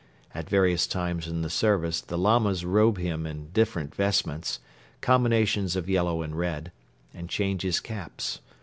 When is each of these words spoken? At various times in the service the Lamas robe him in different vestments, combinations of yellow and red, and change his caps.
At 0.33 0.49
various 0.49 0.87
times 0.87 1.27
in 1.27 1.43
the 1.43 1.49
service 1.51 2.01
the 2.01 2.17
Lamas 2.17 2.65
robe 2.65 2.97
him 2.97 3.27
in 3.27 3.51
different 3.51 3.93
vestments, 3.93 4.59
combinations 4.99 5.75
of 5.75 5.87
yellow 5.87 6.23
and 6.23 6.35
red, 6.35 6.71
and 7.13 7.29
change 7.29 7.61
his 7.61 7.79
caps. 7.79 8.39